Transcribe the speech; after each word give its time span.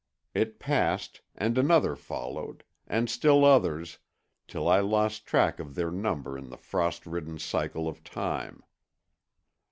It 0.33 0.57
passed, 0.57 1.21
and 1.35 1.59
another 1.59 1.95
followed, 1.95 2.63
and 2.87 3.07
still 3.07 3.45
others, 3.45 3.99
till 4.47 4.67
I 4.67 4.79
lost 4.79 5.27
track 5.27 5.59
of 5.59 5.75
their 5.75 5.91
number 5.91 6.35
in 6.39 6.49
the 6.49 6.57
frost 6.57 7.05
ridden 7.05 7.37
cycle 7.37 7.87
of 7.87 8.03
time. 8.03 8.63